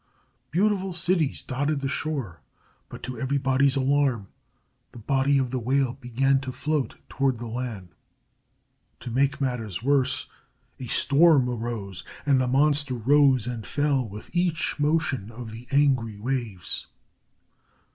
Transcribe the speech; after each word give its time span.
Beautiful 0.49 0.93
cities 0.93 1.43
dotted 1.43 1.81
the 1.81 1.87
shore, 1.87 2.41
but 2.89 3.03
to 3.03 3.19
everybody's 3.19 3.75
alarm, 3.75 4.29
the 4.93 4.97
body 4.97 5.37
of 5.37 5.51
the 5.51 5.59
whale 5.59 5.93
began 5.93 6.39
to 6.41 6.51
float 6.51 6.95
toward 7.07 7.37
the 7.37 7.45
land. 7.45 7.89
To 9.01 9.11
make 9.11 9.39
matters 9.39 9.83
worse, 9.83 10.27
a 10.79 10.87
storm 10.87 11.47
arose, 11.47 12.03
and 12.25 12.41
the 12.41 12.47
monster 12.47 12.95
rose 12.95 13.45
and 13.45 13.63
fell 13.63 14.09
with 14.09 14.35
each 14.35 14.79
motion 14.79 15.29
of 15.29 15.51
the 15.51 15.67
angry 15.69 16.17
waves. 16.17 16.87